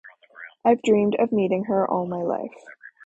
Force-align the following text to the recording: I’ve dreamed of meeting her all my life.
I’ve 0.65 0.81
dreamed 0.83 1.13
of 1.19 1.31
meeting 1.31 1.65
her 1.65 1.87
all 1.87 2.07
my 2.07 2.23
life. 2.23 2.65